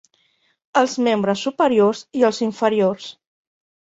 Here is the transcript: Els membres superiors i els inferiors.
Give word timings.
Els 0.79 0.95
membres 1.07 1.43
superiors 1.47 2.01
i 2.21 2.25
els 2.31 2.39
inferiors. 2.47 3.11